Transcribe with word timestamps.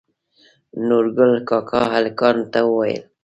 نورګل 0.87 1.33
کاکا 1.49 1.81
هلکانو 1.93 2.43
ته 2.51 2.59
وويل 2.67 3.01